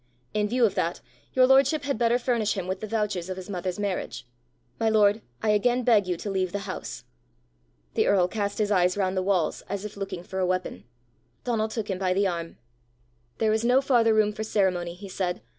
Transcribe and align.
In 0.33 0.47
view 0.49 0.65
of 0.65 0.73
that, 0.73 0.99
your 1.33 1.45
lordship 1.45 1.83
had 1.83 1.99
better 1.99 2.17
furnish 2.17 2.53
him 2.57 2.65
with 2.65 2.79
the 2.79 2.87
vouchers 2.87 3.29
of 3.29 3.37
his 3.37 3.51
mother's 3.51 3.77
marriage. 3.77 4.25
My 4.79 4.89
lord, 4.89 5.21
I 5.43 5.49
again 5.51 5.83
beg 5.83 6.07
you 6.07 6.17
to 6.17 6.29
leave 6.31 6.53
the 6.53 6.65
house." 6.67 7.03
The 7.93 8.07
earl 8.07 8.27
cast 8.27 8.57
his 8.57 8.71
eyes 8.71 8.97
round 8.97 9.15
the 9.15 9.21
walls 9.21 9.61
as 9.69 9.85
if 9.85 9.95
looking 9.95 10.23
for 10.23 10.39
a 10.39 10.45
weapon. 10.47 10.85
Donal 11.43 11.67
took 11.67 11.87
him 11.87 11.99
by 11.99 12.13
the 12.15 12.25
arm. 12.25 12.57
"There 13.37 13.53
is 13.53 13.63
no 13.63 13.79
farther 13.79 14.15
room 14.15 14.33
for 14.33 14.43
ceremony," 14.43 14.95
he 14.95 15.07
said. 15.07 15.41